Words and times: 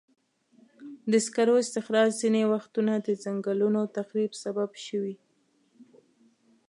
د 1.11 1.13
سکرو 1.25 1.53
استخراج 1.63 2.09
ځینې 2.21 2.41
وختونه 2.53 2.93
د 2.99 3.07
ځنګلونو 3.23 3.81
تخریب 3.97 4.31
سبب 4.43 4.69
شوی. 4.85 5.15